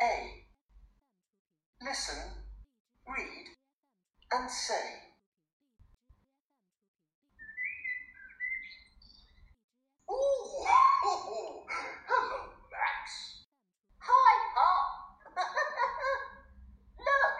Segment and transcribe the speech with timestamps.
[0.00, 0.44] A.
[1.82, 2.14] Listen,
[3.06, 3.46] read,
[4.32, 4.74] and say.
[10.10, 10.64] Ooh,
[12.06, 12.40] hello,
[12.70, 13.42] Max.
[13.98, 14.86] Hi, Pop.
[16.98, 17.34] Look,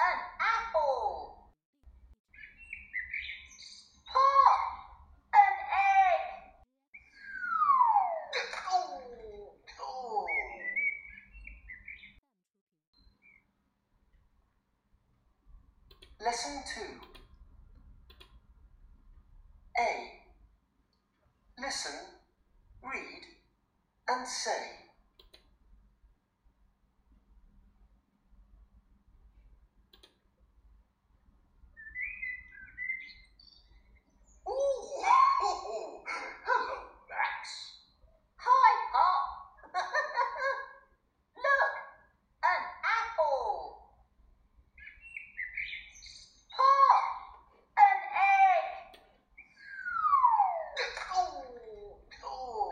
[0.00, 1.50] an apple.
[4.06, 4.60] Pop,
[5.34, 6.24] an egg.
[8.70, 10.26] Oh, oh.
[16.32, 16.80] Lesson 2
[19.78, 20.22] A.
[21.60, 21.92] Listen,
[22.82, 23.22] read,
[24.08, 24.78] and say.
[34.48, 34.52] Ooh,
[36.46, 36.78] hello,
[37.10, 37.78] Max.
[38.36, 39.24] Hi, Pop.
[41.36, 41.74] Look,
[42.44, 43.76] an apple.
[46.56, 47.04] Pop,
[47.78, 47.98] an
[48.36, 49.00] egg.
[51.14, 52.70] Oh, oh.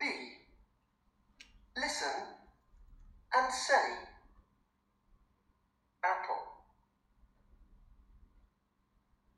[0.00, 0.04] B.
[1.76, 2.08] Listen
[3.34, 3.74] and say.
[6.04, 6.44] Apple.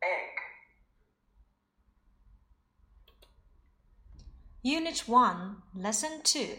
[0.03, 0.37] Egg.
[4.66, 6.58] Unit 1, Lesson 2.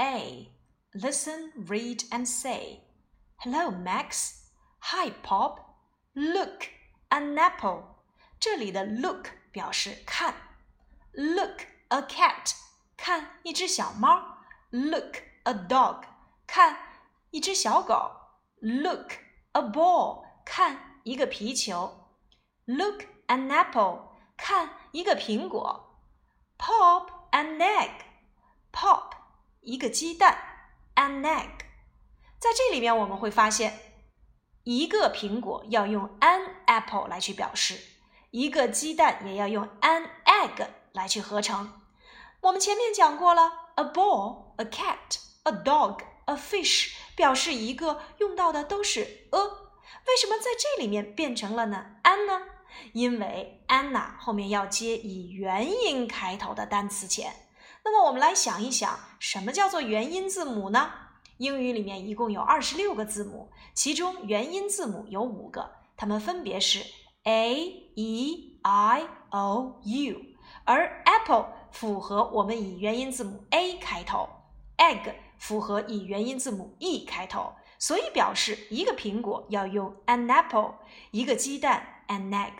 [0.00, 0.48] A.
[0.94, 2.84] Listen, read, and say.
[3.38, 4.44] Hello, Max.
[4.80, 5.58] Hi, Pop.
[6.14, 6.68] Look,
[7.10, 7.82] an apple.
[8.40, 10.34] 这里的 look 表示看。
[11.12, 12.54] Look, a cat.
[12.96, 14.38] 看一只小猫。
[14.70, 16.04] Look, a dog.
[16.46, 16.76] 看
[17.30, 18.12] 一只小狗。
[18.60, 19.12] Look,
[19.52, 20.24] a ball.
[20.44, 22.08] 看一个皮球。
[22.66, 24.10] Look, an apple.
[24.36, 25.91] 看一个苹果。
[26.65, 27.91] Pop an egg.
[28.71, 29.11] Pop
[29.59, 30.37] 一个鸡蛋
[30.95, 31.65] ，an egg。
[32.39, 33.77] 在这里面我们会发现，
[34.63, 37.77] 一个苹果要用 an apple 来去表示，
[38.31, 41.81] 一个鸡蛋也要用 an egg 来去合成。
[42.39, 49.01] 我们前面讲过了，a ball, a cat, a dog, a fish 表示一个用到的都是
[49.31, 49.39] a，
[50.07, 52.52] 为什么在这里面变成了呢 an 呢？
[52.93, 57.33] 因为 Anna 后面要接以元音开头的单词前。
[57.85, 60.91] 那么我们来想一想，什么叫做元音字母呢？
[61.37, 66.85] 英语里面一共有二十六个字母，其中元音字母有五个，它们分别是
[67.23, 67.55] a、
[67.95, 70.21] e、i、o、u，
[70.63, 74.29] 而 apple 符合我们以元音字母 a 开头
[74.77, 80.75] ，egg 符合以元音字母 e 开头，所以表示一个苹果要用 an apple，
[81.11, 82.53] 一个鸡蛋 an egg。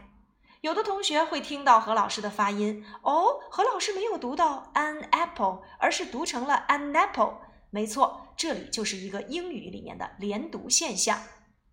[0.62, 7.40] 有的同学会听到何老师的发音，哦，何老师没有读到 an apple，而是读成了 an apple。
[7.70, 11.20] 没错，这里就是一个英语里面的连读现象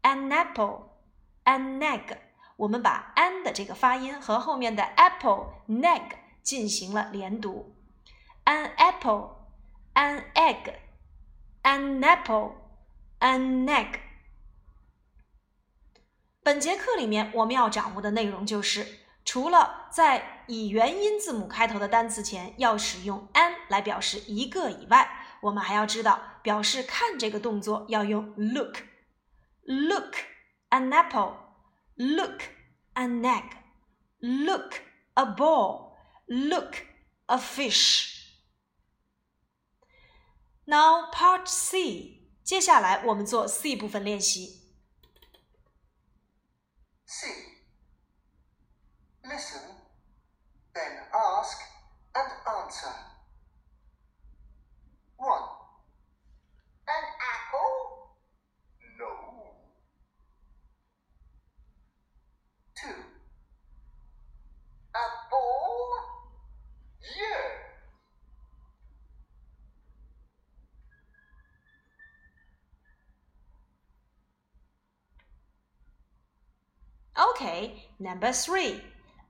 [0.03, 2.17] ，an apple，an egg。
[2.57, 6.03] 我们把 an 的这个发音和后面的 apple、neg
[6.43, 7.75] 进行了连读
[8.45, 14.01] ，an apple，an egg，an apple，an egg。
[16.51, 18.85] 本节课里面我们要掌握的内容就是，
[19.25, 25.09] 除了在以元音字母开头的单词前要使用 an 来表示一个以外，
[25.43, 28.79] 我们还要知道表示看这个动作要用 look。
[29.63, 30.17] Look
[30.71, 31.37] an apple,
[31.95, 32.41] look
[32.95, 33.45] an egg,
[34.19, 34.73] look
[35.15, 35.93] a ball,
[36.27, 36.79] look
[37.27, 38.25] a fish.
[40.65, 44.60] Now part C，接下来我们做 C 部分练习。
[47.13, 47.27] C.
[49.25, 49.61] Listen,
[50.73, 51.59] then ask
[52.15, 52.95] and answer.
[55.17, 55.43] 1.
[56.87, 57.05] An
[57.35, 58.15] apple?
[58.97, 59.57] No.
[62.81, 62.95] 2.
[64.95, 65.95] A ball?
[67.03, 67.67] Yeah.'"
[77.40, 78.82] Okay, number three,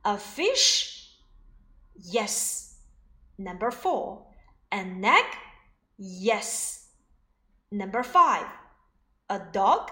[0.04, 1.12] a fish.
[1.96, 2.76] Yes.
[3.38, 4.26] Number four,
[4.72, 5.26] an egg.
[5.98, 6.88] Yes.
[7.72, 8.48] Number five,
[9.30, 9.92] a dog.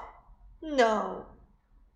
[0.61, 1.25] No.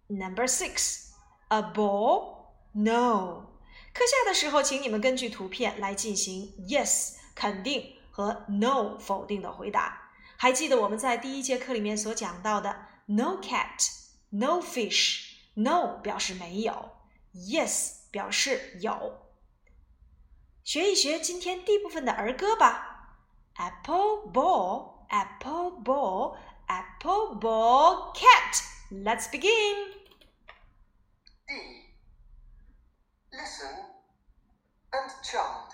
[0.10, 1.12] Number six,
[1.50, 2.54] a ball.
[2.74, 3.44] No.
[3.94, 10.12] 课下的时候，请你们根据图片来进行 yes 肯定和 no 否定的回答。
[10.38, 13.90] 还记得我们在第一节课里面所讲到的 no cat,
[14.30, 15.31] no fish。
[15.56, 16.92] No 表示没有，
[17.34, 19.24] Yes 表示有。
[20.64, 23.18] 学一学今天第一部分的儿歌吧。
[23.56, 26.38] Apple ball, apple ball,
[26.68, 28.62] apple ball cat.
[28.92, 29.94] Let's begin.
[31.48, 31.54] D.
[33.32, 33.86] Listen
[34.92, 35.72] and chant.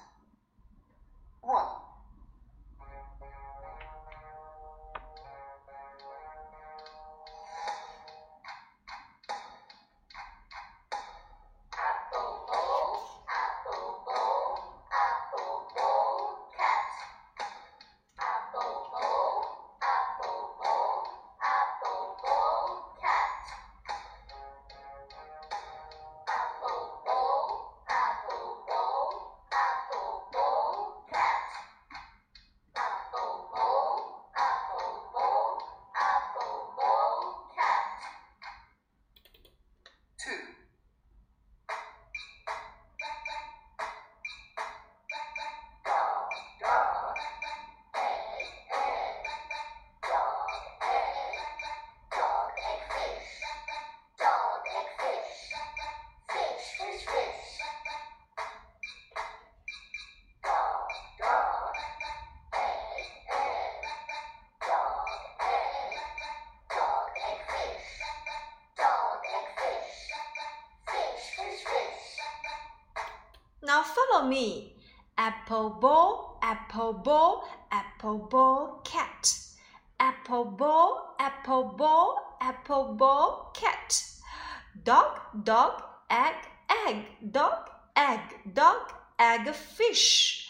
[74.28, 74.72] Me.
[75.16, 79.36] Apple ball, apple ball, apple ball cat.
[79.98, 84.02] Apple ball, apple ball, apple ball cat.
[84.84, 86.36] Dog, dog, egg,
[86.86, 88.20] egg, dog, egg,
[88.54, 90.48] dog, egg, fish.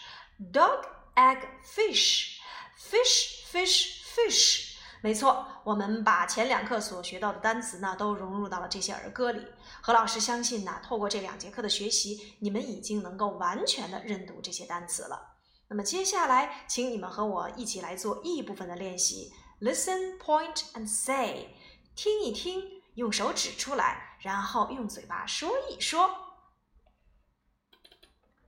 [0.51, 0.85] Dog,
[1.17, 2.39] egg, fish.
[2.77, 4.68] Fish, fish, fish.
[5.01, 9.47] 没错，我们把前两课所学到的单词呢，都融入到了这些儿歌里。
[9.81, 15.37] 何老师相信呢，透过这两节课的学习，你们已经能够完全的认读这些单词了。
[15.69, 19.31] 那么接下来，请你们和我一起来做 E 部分的练习
[19.61, 21.55] ：Listen, point and say。
[21.95, 26.09] 听一听，用手指出来，然后用嘴巴说一说。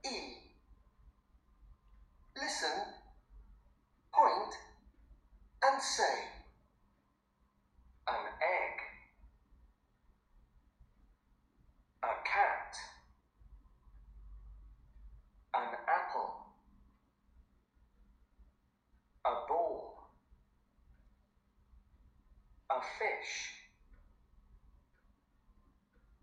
[0.02, 0.10] E.
[2.34, 2.94] Listen,
[4.10, 4.52] point,
[5.60, 6.28] and say.
[8.04, 8.80] An egg.
[12.00, 12.74] A cat.
[15.52, 16.32] An apple.
[19.22, 19.92] A ball.
[22.82, 23.52] A fish.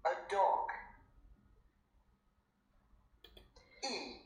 [0.01, 0.67] A dog.
[3.83, 4.19] E.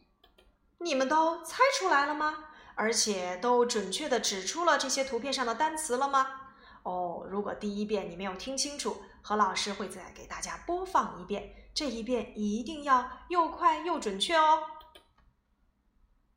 [0.79, 2.49] 你们都猜出来了吗？
[2.75, 6.55] 而且都准确的指出了这些图片上的单词了吗？
[6.81, 14.67] 哦，如果第一遍你没有听清楚，何老师会再给大家播放一遍，这一遍一定要又快又准确哦。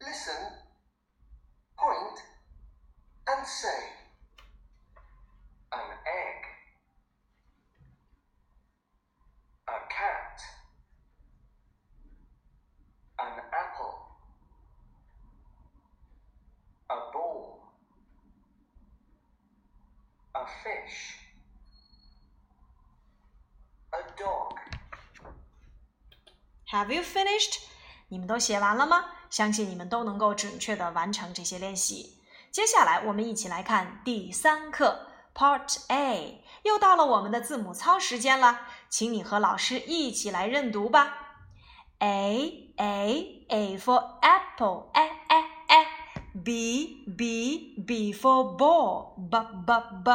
[0.01, 0.53] Listen,
[1.75, 2.19] point,
[3.25, 3.95] and say.
[5.71, 6.47] An egg.
[9.67, 10.41] A cat.
[13.17, 13.95] An apple.
[16.89, 17.59] A ball.
[20.47, 21.17] A fish.
[23.91, 24.55] A dog.
[26.71, 27.63] Have you finished？
[28.09, 29.07] 你们都写完了吗？
[29.29, 32.23] 相信你们都能够准确的完成这些练习。
[32.53, 41.43] 接下来，我们一起来看第三课 Part A，又到了我们的字母操时间了，请你和老师一起来认读吧。
[41.99, 45.16] A A A for apple, a a a.
[46.36, 49.74] B B B for ball, b b
[50.04, 50.12] b.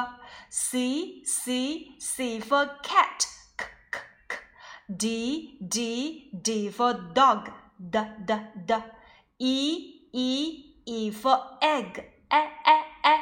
[0.48, 4.36] C C C for cat, k k k.
[4.88, 8.34] D D D for dog, d d
[8.66, 8.74] d.
[9.38, 11.98] E E E for egg,
[12.30, 13.20] e e e.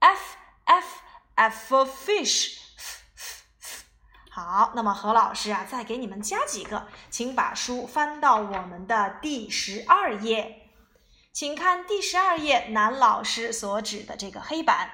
[0.00, 1.02] F F
[1.36, 3.84] F for fish, f f f.
[4.30, 10.65] 好，那么何老师啊，再给你们加几个，请把书翻到我们的第十二页。
[11.36, 14.90] 请看第十二页男老师所指的这个黑板，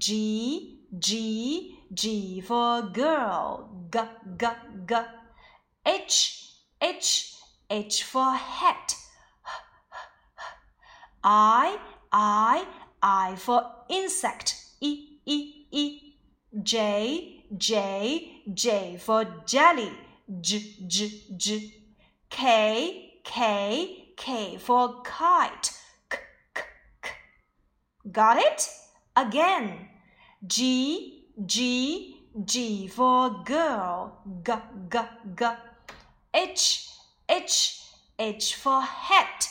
[0.00, 3.98] G G G for girl，G
[4.38, 4.46] G
[4.86, 6.44] G。H
[6.80, 7.34] H
[7.68, 8.94] H for hat.
[11.22, 11.78] I
[12.10, 12.66] I
[13.00, 14.54] I for insect.
[14.80, 16.18] E E E.
[16.62, 19.92] J J J for jelly.
[20.42, 21.08] J J
[21.38, 21.72] J.
[22.28, 25.71] K K for kite.
[26.09, 26.17] K
[26.55, 26.61] K
[27.01, 27.09] K.
[28.09, 28.69] Got it?
[29.17, 29.89] Again.
[30.47, 34.21] G G G for girl.
[34.45, 34.53] G
[34.89, 34.99] G
[35.35, 35.45] G.
[36.33, 36.89] H
[37.27, 37.81] H
[38.17, 39.49] H for hat.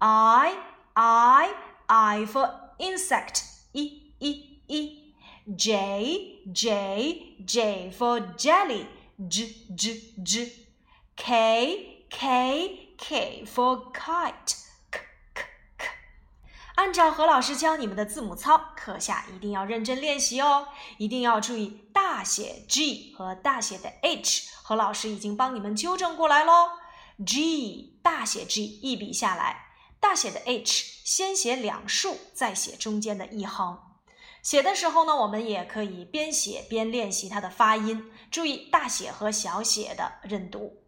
[0.00, 0.62] I,
[0.94, 1.52] I,
[1.88, 2.48] I for
[2.78, 3.42] insect.
[3.74, 5.12] E, E, E.
[5.56, 8.86] J, J, J for jelly.
[9.26, 10.52] J, J, J.
[11.16, 14.54] K, K, K for kite.
[14.90, 15.00] K,
[15.34, 15.42] K,
[15.76, 15.88] K.
[16.76, 24.48] 按照何老师教你们的字母操，课下一定要认真练习哦，一定要注意大写 G 和大写的 H。
[24.62, 26.70] 何老师已经帮你们纠正过来喽。
[27.24, 29.68] G 大写 G 一笔下来，
[30.00, 33.78] 大写的 H 先写两竖，再写中间的一横。
[34.42, 40.85] 写的时候呢，我们也可以边写边练习它的发音，注意大写和小写的认读。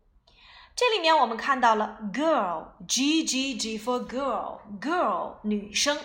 [0.79, 5.99] 这里面我们看到了 girl，G G G for girl，girl 女生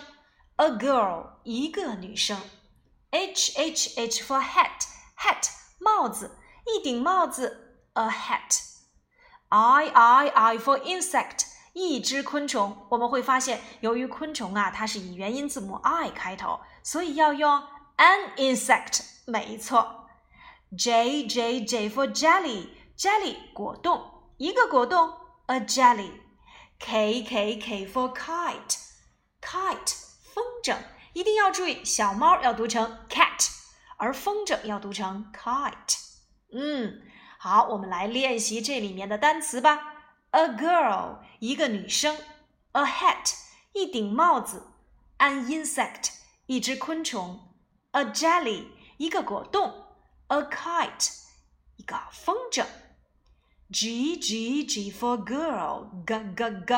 [0.56, 2.36] ，a girl 一个女生
[3.10, 12.76] ，H H H for hat，hat 帽子，一顶帽子，a hat，I I I for insect 一只昆虫。
[12.88, 17.62] 我们会发现，由于昆虫啊，它是以元音字母 I 开头，所以要用
[17.98, 20.08] an insect，没错。
[20.76, 24.10] J J J for jelly，jelly 果冻。
[24.36, 25.14] 一个果冻
[25.46, 26.10] ，a jelly。
[26.80, 29.94] K K K for kite，kite
[30.34, 30.76] 风筝，
[31.12, 33.48] 一定要注意，小猫要读成 cat，
[33.96, 35.98] 而风筝要读成 kite。
[36.52, 37.00] 嗯，
[37.38, 39.94] 好，我们来练习这里面的单词吧。
[40.32, 42.18] A girl 一个女生
[42.72, 43.34] ，a hat
[43.72, 44.66] 一顶帽子
[45.18, 46.10] ，an insect
[46.46, 47.54] 一只昆虫
[47.92, 48.66] ，a jelly
[48.98, 49.86] 一个果冻
[50.26, 51.12] ，a kite
[51.76, 52.66] 一个风筝。
[53.73, 56.73] G G G for girl, g g g.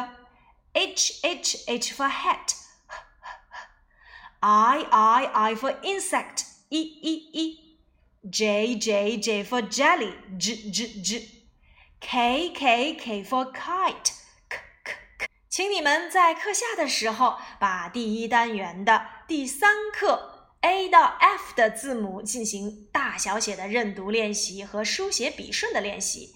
[0.73, 2.55] H H H for hat,
[4.39, 7.77] I I I for insect, e e e.
[8.29, 11.27] J J J for jelly, j j j.
[11.99, 14.13] K K K for kite,
[14.49, 15.27] k k k.
[15.49, 26.33] 请你们在课下的时候，把第一单元的第三课 A 到 F 的字母进行大小写的认读练习和书写笔顺的练习。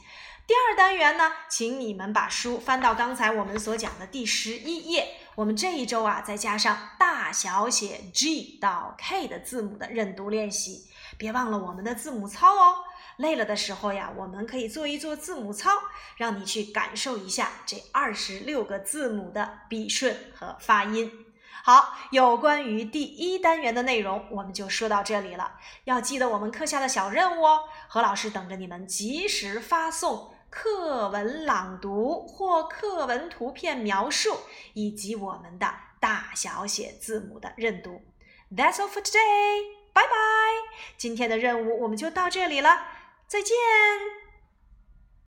[0.51, 5.21] 第二单元呢，请你们把书翻到刚才我们所讲的第十一页。
[5.37, 10.89] 我们这一周啊，再加上大小写 G 到 K 的字母的认读练习。
[11.17, 12.79] 别忘了我们的字母操哦。
[13.19, 15.71] 累了的时候呀，我们可以做一做字母操，
[16.17, 21.13] 让你去感受一下这二十六个字母的笔顺和发音。
[21.63, 25.53] 好，有关于第一单元的内容，我们就说到这里了。
[25.85, 30.35] 要记得我们课下的小任务哦，何老师等着你们及时发送。
[30.51, 34.37] 课文朗读或课文图片描述，
[34.75, 38.03] 以及我们的大小写字母的认读。
[38.51, 39.63] That's all for today.
[39.93, 40.77] Bye bye.
[40.97, 42.87] 今天的任务我们就到这里了，
[43.29, 43.57] 再见。